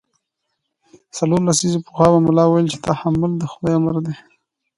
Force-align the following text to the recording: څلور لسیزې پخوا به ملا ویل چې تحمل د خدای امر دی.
څلور 1.17 1.39
لسیزې 1.47 1.79
پخوا 1.85 2.07
به 2.13 2.19
ملا 2.27 2.45
ویل 2.47 2.67
چې 2.73 2.77
تحمل 2.87 3.31
د 3.37 3.43
خدای 3.51 3.73
امر 3.77 3.95
دی. 4.05 4.15